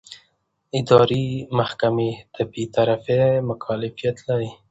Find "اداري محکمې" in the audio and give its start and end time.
0.79-2.11